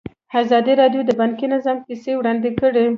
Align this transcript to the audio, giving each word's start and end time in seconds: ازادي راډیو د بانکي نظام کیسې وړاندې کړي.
ازادي 0.41 0.73
راډیو 0.81 1.01
د 1.05 1.11
بانکي 1.19 1.45
نظام 1.55 1.77
کیسې 1.85 2.11
وړاندې 2.17 2.49
کړي. 2.59 2.85